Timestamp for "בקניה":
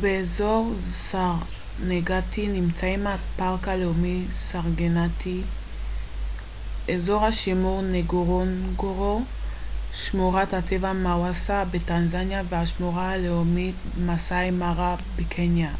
15.16-15.72